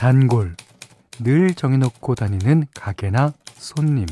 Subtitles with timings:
[0.00, 0.56] 단골,
[1.22, 4.06] 늘 정해놓고 다니는 가게나 손님.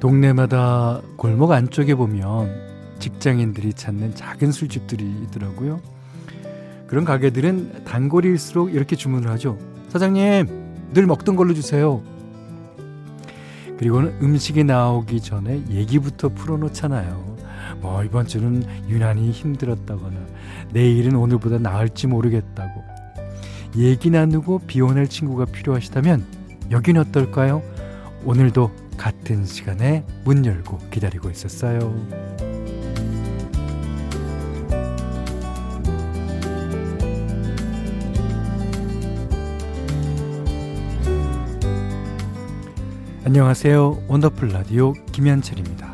[0.00, 2.50] 동네마다 골목 안쪽에 보면
[2.98, 5.80] 직장인들이 찾는 작은 술집들이 있더라고요.
[6.88, 9.56] 그런 가게들은 단골일수록 이렇게 주문을 하죠.
[9.90, 10.61] 사장님,
[10.92, 12.02] 늘 먹던 걸로 주세요.
[13.78, 17.32] 그리고는 음식이 나오기 전에 얘기부터 풀어놓잖아요.
[17.80, 20.16] 뭐 이번 주는 유난히 힘들었다거나
[20.72, 22.84] 내일은 오늘보다 나을지 모르겠다고
[23.76, 26.24] 얘기 나누고 비워낼 친구가 필요하시다면
[26.70, 27.62] 여긴 어떨까요?
[28.24, 32.51] 오늘도 같은 시간에 문 열고 기다리고 있었어요.
[43.34, 44.08] 안녕하세요.
[44.08, 45.90] 원더풀 라디오 김현철입니다.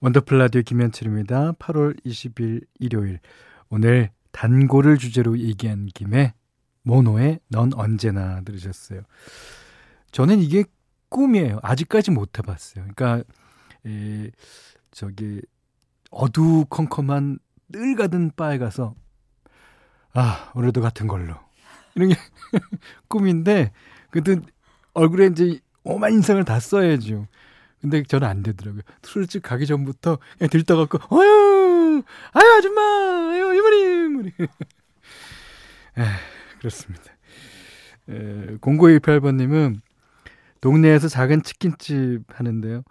[0.00, 1.52] 원더풀 라디오 김현철입니다.
[1.52, 3.20] 8월 20일 일요일.
[3.68, 6.32] 오늘 단골을 주제로 얘기한 김에
[6.84, 9.02] 모노의 넌 언제나 들으셨어요.
[10.12, 10.64] 저는 이게
[11.10, 11.58] 꿈이에요.
[11.62, 12.86] 아직까지 못 해봤어요.
[12.94, 13.22] 그러니까
[13.84, 14.30] 에,
[14.92, 15.42] 저기
[16.10, 17.38] 어두컴컴한
[17.74, 18.94] 늘 가던 바에 가서
[20.12, 21.34] 아 오늘도 같은 걸로
[21.96, 22.14] 이런 게
[23.08, 23.72] 꿈인데
[24.10, 24.40] 그래도
[24.92, 27.26] 얼굴에 이제 오만 인상을 다 써야죠.
[27.80, 28.82] 근데 저는 안 되더라고요.
[29.02, 32.02] 술집 가기 전부터 그냥 들떠갖고, 어휴,
[32.32, 34.30] 아유, 아줌마, 아유, 이모님.
[35.98, 36.02] 에,
[36.58, 37.04] 그렇습니다.
[38.08, 39.80] 에, 0918번님은
[40.62, 42.84] 동네에서 작은 치킨집 하는데요.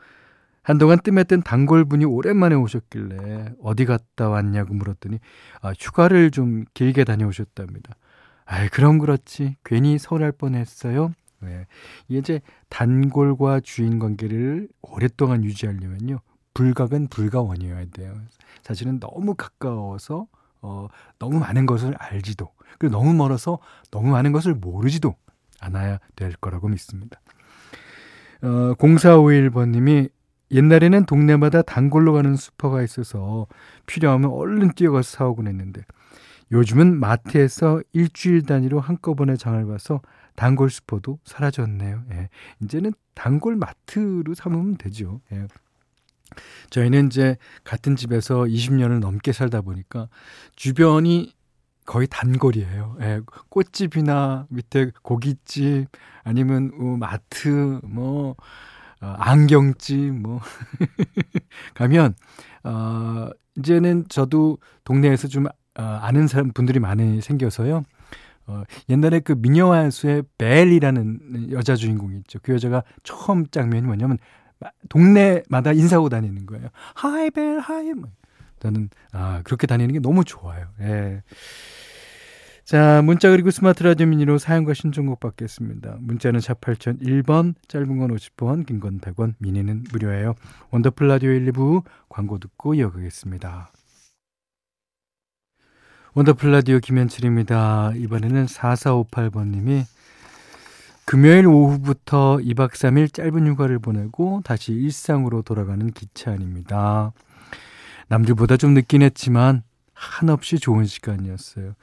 [0.64, 5.20] 한동안 뜸했던 단골분이 오랜만에 오셨길래 어디 갔다 왔냐고 물었더니
[5.62, 7.96] 아, 휴가를 좀 길게 다녀오셨답니다.
[8.46, 9.58] 아이, 그럼 그렇지.
[9.64, 11.14] 괜히 서운할 뻔했어요.
[11.42, 11.66] 네.
[12.08, 16.20] 이제 단골과 주인 관계를 오랫동안 유지하려면요.
[16.54, 18.16] 불각은 불가원이어야 돼요.
[18.62, 20.28] 사실은 너무 가까워서
[20.62, 20.88] 어,
[21.20, 22.50] 너무 많은 것을 알지도
[22.80, 23.60] 그리고 너무 멀어서
[23.92, 25.16] 너무 많은 것을 모르지도
[25.60, 27.20] 않아야 될 거라고 믿습니다.
[28.42, 30.10] 어, 0451번님이
[30.54, 33.48] 옛날에는 동네마다 단골로 가는 슈퍼가 있어서
[33.86, 35.82] 필요하면 얼른 뛰어가서 사오곤 했는데
[36.52, 40.02] 요즘은 마트에서 일주일 단위로 한꺼번에 장을 봐서
[40.36, 42.04] 단골 슈퍼도 사라졌네요.
[42.12, 42.30] 예.
[42.62, 45.22] 이제는 단골 마트로 삼으면 되죠.
[45.32, 45.48] 예.
[46.70, 50.10] 저희는 이제 같은 집에서 20년을 넘게 살다 보니까
[50.56, 51.34] 주변이
[51.86, 52.98] 거의 단골이에요.
[53.02, 55.88] 예, 꽃집이나 밑에 고깃집
[56.24, 58.36] 아니면 어, 마트 뭐
[59.04, 60.40] 어, 안경집 뭐
[61.76, 62.16] 가면
[62.64, 67.84] 어 이제는 저도 동네에서 좀 어, 아는 사람 분들이 많이 생겨서요.
[68.46, 72.40] 어, 옛날에 그 미녀환수의 벨이라는 여자 주인공이 있죠.
[72.42, 74.18] 그 여자가 처음 장면이 뭐냐면
[74.88, 76.70] 동네마다 인사하고 다니는 거예요.
[76.96, 78.10] 하이 벨 하이 뭐.
[78.60, 80.68] 저는 아 그렇게 다니는 게 너무 좋아요.
[80.80, 81.22] 예.
[82.66, 85.98] 자, 문자 그리고 스마트 라디오 미니로 사연과 신청곡 받겠습니다.
[86.00, 90.36] 문자는 샵 8001번, 짧은 건 50원, 긴 건 100원, 미니는 무료예요.
[90.72, 93.70] 원더풀 라디오 1, 2부 광고 듣고 이어가겠습니다.
[96.14, 97.94] 원더풀 라디오 김현철입니다.
[97.98, 99.84] 이번에는 4458번님이
[101.06, 107.12] 금요일 오후부터 2박 3일 짧은 휴가를 보내고 다시 일상으로 돌아가는 기차 안입니다.
[108.08, 109.64] 남들보다 좀 늦긴 했지만
[109.94, 111.74] 한없이 좋은 시간이었어요.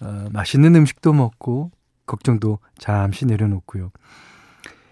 [0.00, 1.70] 어, 맛있는 음식도 먹고
[2.06, 3.90] 걱정도 잠시 내려놓고요.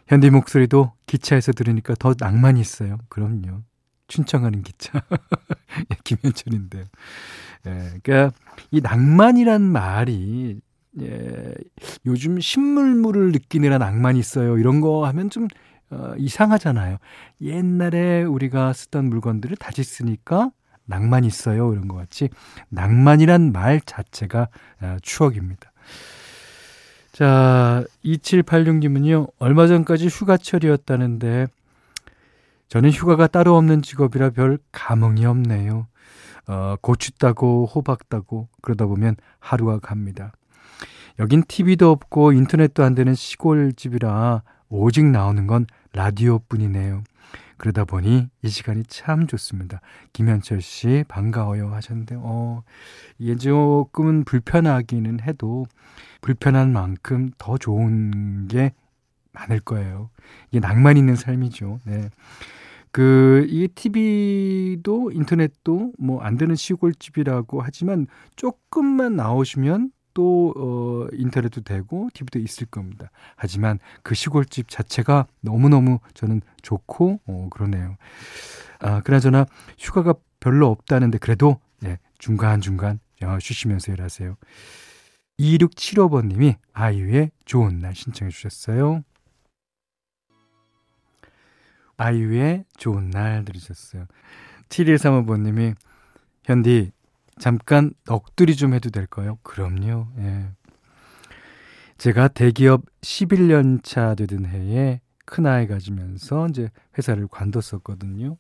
[0.08, 2.98] 현디 목소리도 기차에서 들으니까 더 낭만이 있어요.
[3.08, 3.62] 그럼요.
[4.08, 5.02] 춘청하는 기차.
[5.90, 6.84] 예, 김현철인데요.
[7.66, 8.36] 예, 그러니까
[8.70, 10.60] 이 낭만이란 말이
[11.00, 11.54] 예,
[12.06, 14.58] 요즘 신물물을 느끼느라 낭만이 있어요.
[14.58, 15.48] 이런 거 하면 좀
[15.90, 16.98] 어, 이상하잖아요.
[17.40, 20.50] 옛날에 우리가 쓰던 물건들을 다시 쓰니까
[20.86, 21.72] 낭만 있어요.
[21.72, 22.28] 이런 것 같이
[22.70, 24.48] 낭만이란 말 자체가
[24.80, 25.72] 아, 추억입니다.
[27.12, 31.46] 자, 2786님은요, 얼마 전까지 휴가철이었다는데,
[32.68, 35.86] 저는 휴가가 따로 없는 직업이라 별 감흥이 없네요.
[36.48, 40.32] 어, 고추 따고 호박 따고 그러다 보면 하루가 갑니다.
[41.18, 47.02] 여긴 TV도 없고 인터넷도 안 되는 시골집이라 오직 나오는 건 라디오뿐이네요.
[47.56, 49.80] 그러다 보니 이 시간이 참 좋습니다.
[50.12, 52.62] 김현철 씨 반가워요 하셨는데 어
[53.18, 55.66] 이게 조금은 불편하기는 해도
[56.20, 58.72] 불편한 만큼 더 좋은 게
[59.32, 60.10] 많을 거예요.
[60.50, 61.80] 이게 낭만 있는 삶이죠.
[61.84, 62.10] 네.
[62.92, 68.06] 그, 이 TV도 인터넷도 뭐 안 되는 시골집이라고 하지만
[68.36, 73.10] 조금만 나오시면 또, 어, 인터넷도 되고 TV도 있을 겁니다.
[73.36, 77.98] 하지만 그 시골집 자체가 너무너무 저는 좋고, 어, 그러네요.
[78.78, 79.44] 아, 그나저나
[79.78, 84.36] 휴가가 별로 없다는데 그래도, 예, 중간중간 어, 쉬시면서 일하세요.
[85.38, 89.04] 2675번님이 아이유의 좋은 날 신청해 주셨어요.
[91.98, 94.06] 아이유의 좋은 날 들으셨어요.
[94.70, 95.74] 7135번님이
[96.44, 96.92] 현디
[97.38, 99.38] 잠깐 넋두리 좀 해도 될까요?
[99.42, 100.08] 그럼요.
[100.18, 100.48] 예.
[101.98, 108.36] 제가 대기업 11년 차 되던 해에 큰 아이 가지면서 이제 회사를 관뒀었거든요.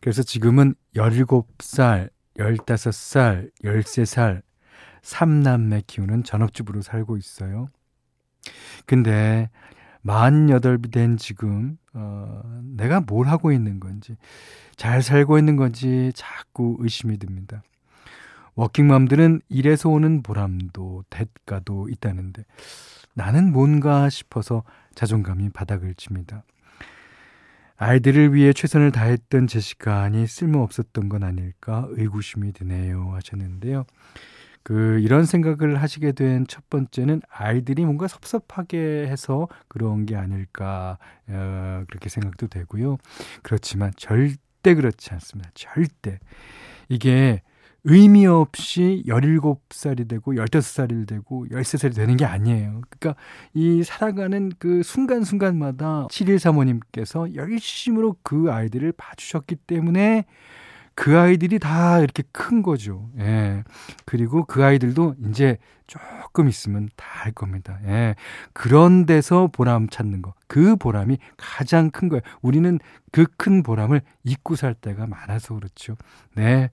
[0.00, 4.42] 그래서 지금은 17살, 15살, 13살,
[5.02, 7.66] 3남매 키우는 전업주부로 살고 있어요.
[8.86, 9.48] 근데
[10.04, 14.16] 48이 된 지금, 어, 내가 뭘 하고 있는 건지,
[14.76, 17.62] 잘 살고 있는 건지 자꾸 의심이 듭니다.
[18.54, 22.44] 워킹맘들은 일에서 오는 보람도 대가도 있다는데
[23.14, 24.62] 나는 뭔가 싶어서
[24.94, 26.44] 자존감이 바닥을 칩니다.
[27.76, 33.84] 아이들을 위해 최선을 다했던 제 시간이 쓸모없었던 건 아닐까 의구심이 드네요 하셨는데요.
[34.62, 40.98] 그 이런 생각을 하시게 된 첫 번째는 아이들이 뭔가 섭섭하게 해서 그런 게 아닐까
[41.28, 42.98] 어, 그렇게 생각도 되고요.
[43.42, 45.50] 그렇지만 절대 그렇지 않습니다.
[45.54, 46.20] 절대
[46.88, 47.42] 이게
[47.84, 52.82] 의미 없이 17살이 되고 15살이 되고 13살이 되는 게 아니에요.
[52.88, 53.20] 그러니까
[53.54, 60.26] 이 살아가는 그 순간순간마다 7135님께서 열심으로 그 아이들을 봐주셨기 때문에
[60.94, 63.10] 그 아이들이 다 이렇게 큰 거죠.
[63.18, 63.64] 예.
[64.04, 67.78] 그리고 그 아이들도 이제 조금 있으면 다 할 겁니다.
[67.86, 68.16] 예.
[68.52, 70.34] 그런 데서 보람 찾는 거.
[70.48, 72.20] 그 보람이 가장 큰 거예요.
[72.40, 72.80] 우리는
[73.12, 75.96] 그 큰 보람을 잊고 살 때가 많아서 그렇죠.
[76.34, 76.70] 네.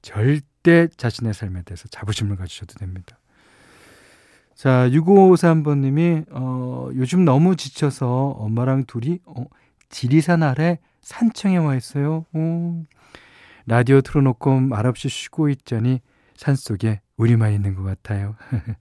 [0.00, 3.18] 절대 자신의 삶에 대해서 자부심을 가지셔도 됩니다.
[4.54, 9.44] 자, 6553번님이, 어, 요즘 너무 지쳐서 엄마랑 둘이, 어,
[9.88, 12.26] 지리산 아래 산청에 와 있어요.
[12.34, 12.84] 오.
[13.66, 16.00] 라디오 틀어놓고 말없이 쉬고 있자니
[16.36, 18.36] 산속에 우리만 있는 것 같아요.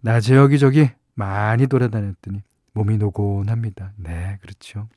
[0.00, 2.42] 낮에 여기저기 많이 돌아다녔더니
[2.74, 3.92] 몸이 노곤합니다.
[3.96, 4.88] 네, 그렇죠.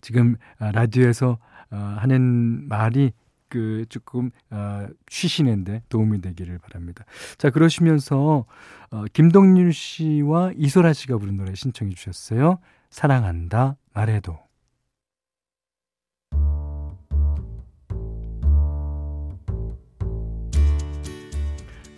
[0.00, 1.38] 지금 아, 라디오에서
[1.70, 3.12] 어, 하는 말이
[3.48, 7.04] 그 조금 어, 쉬시는데 도움이 되기를 바랍니다.
[7.38, 8.46] 자 그러시면서
[8.90, 12.58] 어, 김동률 씨와 이소라 씨가 부른 노래 신청해 주셨어요.
[12.90, 14.49] 사랑한다 말해도.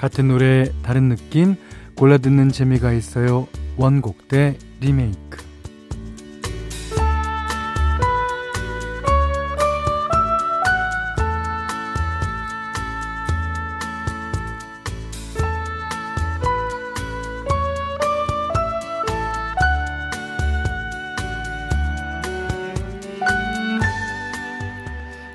[0.03, 1.55] 같은 노래 다른 느낌
[1.95, 3.47] 골라 듣는 재미가 있어요.
[3.77, 5.32] 원곡 대 리메이크.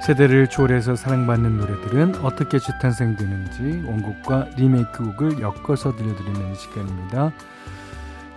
[0.07, 7.33] 세대를 초월해서 사랑받는 노래들은 어떻게 재탄생되는지 원곡과 리메이크곡을 엮어서 들려드리는 시간입니다.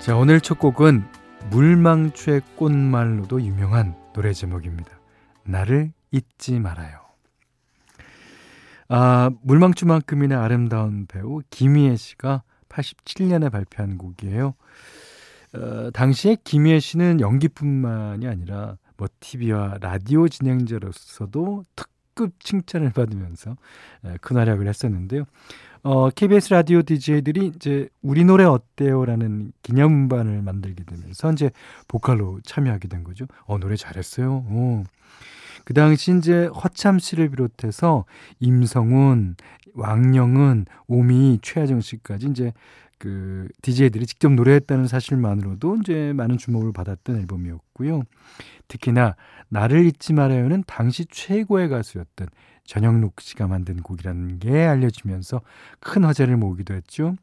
[0.00, 1.04] 자, 오늘 첫 곡은
[1.50, 4.90] 물망추의 꽃말로도 유명한 노래 제목입니다.
[5.44, 6.98] 나를 잊지 말아요.
[8.88, 14.54] 아, 물망추만큼이나 아름다운 배우 김희애 씨가 87년에 발표한 곡이에요.
[15.54, 23.56] 어, 당시에 김희애 씨는 연기뿐만이 아니라 뭐 TV와 라디오 진행자로서도 특급 칭찬을 받으면서
[24.20, 25.24] 큰 활약을 했었는데요.
[25.82, 31.50] 어, KBS 라디오 DJ들이 이제 우리 노래 어때요라는 기념반을 만들게 되면서 이제
[31.88, 33.24] 보컬로 참여하게 된 거죠.
[33.46, 34.44] 어, 노래 잘했어요.
[34.46, 34.84] 어.
[35.64, 38.04] 그 당시 이제 허참 씨를 비롯해서
[38.38, 39.36] 임성훈,
[39.72, 42.52] 왕영은, 오미, 최하정 씨까지 이제
[43.00, 48.02] 그 DJ들이 직접 노래했다는 사실만으로도 이제 많은 주목을 받았던 앨범이었고요.
[48.68, 49.16] 특히나
[49.48, 52.28] 나를 잊지 말아요는 당시 최고의 가수였던
[52.64, 55.40] 전영록 씨가 만든 곡이라는 게 알려지면서
[55.80, 57.16] 큰 화제를 모으기도 했죠.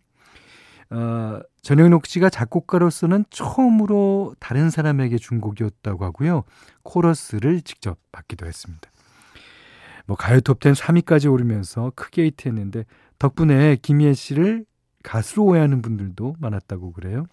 [0.89, 6.43] 어, 전영록 씨가 작곡가로서는 처음으로 다른 사람에게 준 곡이었다고 하고요.
[6.81, 8.89] 코러스를 직접 받기도 했습니다.
[10.07, 12.86] 뭐 가요 톱10 3위까지 오르면서 크게 히트했는데
[13.19, 14.65] 덕분에 김희애 씨를
[15.07, 17.25] 가수로 오해하는 분들도 많았다고 그래요.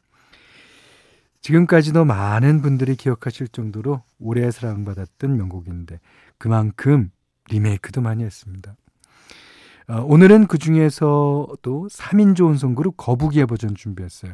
[1.40, 5.98] 지금까지도 많은 분들이 기억하실 정도로 오래 사랑받았던 명곡인데
[6.38, 7.10] 그만큼
[7.50, 8.76] 리메이크도 많이 했습니다.
[9.88, 11.58] 어, 오늘은 그 중에서도
[11.90, 14.32] 3인 좋은 선그룹 거북이의 버전 준비했어요.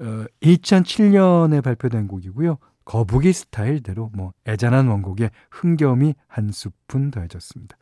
[0.00, 2.58] 어, 2007년에 발표된 곡이고요.
[2.84, 7.76] 거북이 스타일대로 뭐 애잔한 원곡에 흥겨움이 한 스푼 더해졌습니다.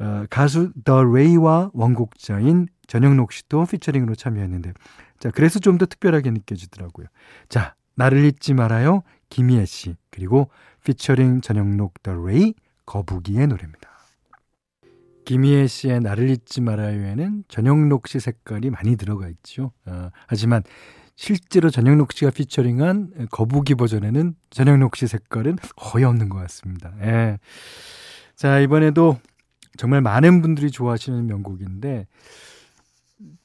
[0.00, 4.72] 어, 가수 더 레이와 원곡자인 전영록 씨도 피처링으로 참여했는데
[5.18, 7.06] 자 그래서 좀 더 특별하게 느껴지더라고요.
[7.48, 10.50] 자 나를 잊지 말아요 김희애 씨 그리고
[10.84, 12.54] 피처링 전영록 더 레이
[12.86, 13.88] 거북이의 노래입니다.
[15.24, 19.72] 김희애 씨의 나를 잊지 말아요에는 전영록 씨 색깔이 많이 들어가 있죠.
[19.84, 20.62] 어, 하지만
[21.16, 26.94] 실제로 전영록 씨가 피처링한 거북이 버전에는 전영록 씨 색깔은 거의 없는 것 같습니다.
[27.02, 27.38] 예.
[28.36, 29.18] 자, 이번에도
[29.78, 32.06] 정말 많은 분들이 좋아하시는 명곡인데,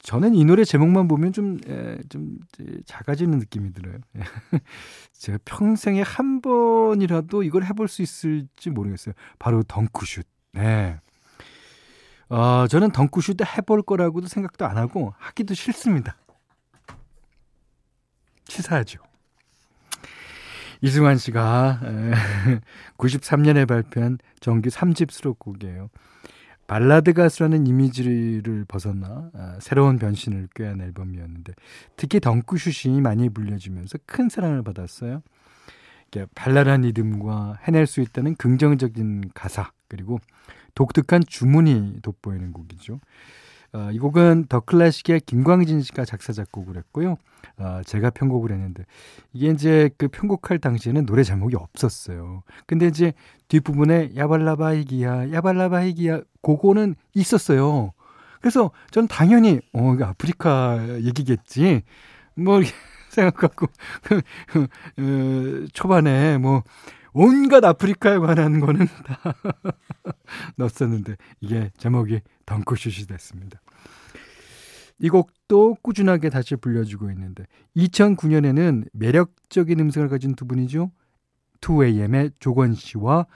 [0.00, 2.38] 저는 이 노래 제목만 보면 좀, 에, 좀
[2.84, 3.98] 작아지는 느낌이 들어요.
[5.12, 9.14] 제가 평생에 한 번이라도 이걸 해볼 수 있을지 모르겠어요.
[9.38, 10.26] 바로 덩크슛.
[10.52, 10.98] 네.
[12.28, 16.16] 어, 저는 덩크슛 해볼 거라고도 생각도 안 하고 하기도 싫습니다.
[18.46, 19.00] 치사하죠.
[20.80, 21.80] 이승환 씨가
[22.98, 25.88] 93년에 발표한 정규 3집 수록곡이에요.
[26.66, 31.52] 발라드 가수라는 이미지를 벗어나 아, 새로운 변신을 꾀한 앨범이었는데
[31.96, 35.22] 특히 덩크슛이 많이 불려지면서 큰 사랑을 받았어요.
[36.34, 40.20] 발랄한 리듬과 해낼 수 있다는 긍정적인 가사 그리고
[40.74, 43.00] 독특한 주문이 돋보이는 곡이죠.
[43.74, 47.16] 어, 이 곡은 더 클래식의 김광진 씨가 작사 작곡을 했고요.
[47.58, 48.84] 어, 제가 편곡을 했는데
[49.32, 52.44] 이게 이제 그 편곡할 당시에는 노래 제목이 없었어요.
[52.66, 53.12] 근데 이제
[53.48, 57.92] 뒷부분에 야발라바이기야 야발라바이기야 그거는 있었어요.
[58.40, 61.82] 그래서 저는 당연히 어 이거 아프리카 얘기겠지.
[62.34, 62.60] 뭐
[63.10, 64.66] 생각하고 어,
[65.72, 66.62] 초반에 뭐
[67.12, 69.18] 온갖 아프리카에 관한 거는 다
[70.56, 73.60] 넣었었는데 이게 제목이 덩크슛이 됐습니다.
[74.98, 77.44] 이 곡도 꾸준하게 다시 불려주고 있는데
[77.76, 80.90] 2009년에는 매력적인 음성을 가진 두 분이죠.
[81.60, 83.26] 2AM의 조건 씨와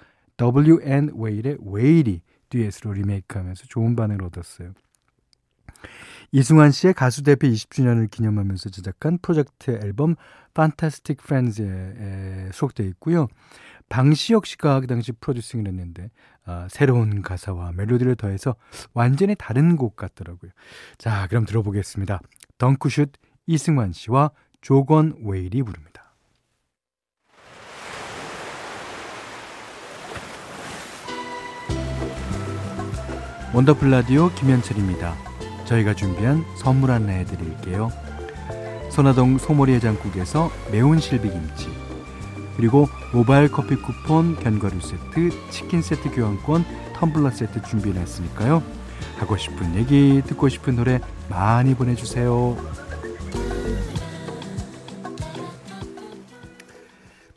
[0.41, 4.73] WN 웨일의 웨일이 듀엣으로 리메이크하면서 좋은 반응을 얻었어요.
[6.31, 10.15] 이승환 씨의 가수 데뷔 20주년을 기념하면서 제작한 프로젝트 앨범
[10.51, 13.29] Fantastic Friends에 수록되어 있고요.
[13.89, 16.11] 방시혁 씨가 그 당시 프로듀싱을 했는데
[16.51, 18.57] 아, 새로운 가사와 멜로디를 더해서
[18.95, 20.51] 완전히 다른 곡 같더라고요.
[20.97, 22.21] 자, 그럼 들어보겠습니다.
[22.57, 23.13] 덩크슛
[23.47, 24.31] 이승환 씨와
[24.63, 26.15] 조건 웨일이 부릅니다.
[33.53, 35.15] 원더풀 라디오 김현철입니다.
[35.67, 37.91] 저희가 준비한 선물 하나 해드릴게요.
[38.91, 41.88] 소나동 소머리 해장국에서 매운 실비김치
[42.59, 48.65] 그리고 모바일 커피 쿠폰, 견과류 세트, 치킨 세트 교환권, 텀블러 세트 준비해놨으니까요.
[49.21, 50.99] 하고 싶은 얘기, 듣고 싶은 노래
[51.31, 52.57] 많이 보내주세요.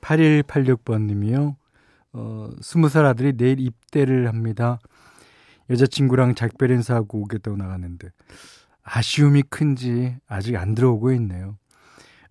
[0.01, 1.55] 8186번님이요.
[2.13, 4.79] 어, 20살 아들이 내일 입대를 합니다.
[5.69, 8.09] 여자친구랑 작별 인사하고 오겠다고 나갔는데
[8.81, 11.57] 아쉬움이 큰지 아직 안 들어오고 있네요.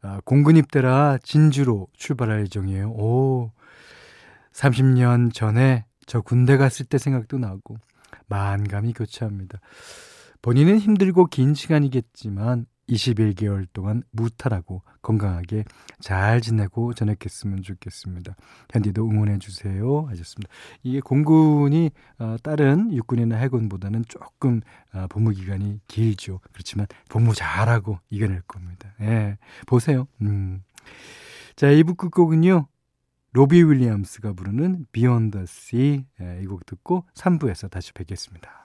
[0.03, 2.91] 아, 공군 입대라 진주로 출발할 예정이에요.
[2.91, 3.53] 오,
[4.53, 7.77] 30년 전에 저 군대 갔을 때 생각도 나고
[8.27, 9.61] 만감이 교차합니다.
[10.43, 15.65] 본인은 힘들고 긴 시간이겠지만 21개월 동안 무탈하고 건강하게
[16.01, 18.35] 잘 지내고 전역했으면 좋겠습니다.
[18.71, 20.53] 현디도 응원해 주세요 하셨습니다.
[20.83, 24.61] 이게 공군이 어, 다른 육군이나 해군보다는 조금
[24.93, 26.41] 어, 복무 기간이 길죠.
[26.53, 28.93] 그렇지만 복무 잘하고 이겨낼 겁니다.
[29.01, 30.07] 예, 보세요.
[30.23, 30.63] 음.
[31.57, 32.67] 자, 2부 끝곡은요.
[33.33, 38.60] 로비 윌리엄스가 부르는 the Sea 예, 이곡 듣고 3부에서 다시 뵙겠습니다.